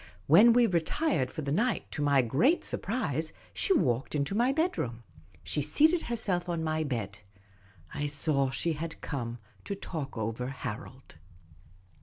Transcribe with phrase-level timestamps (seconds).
[0.25, 5.03] When we retired for the night, to my great surprise, she walked into my bedroom.
[5.43, 7.19] She seated herself on my bed:
[7.93, 11.17] I saw she had come to talk over Harold.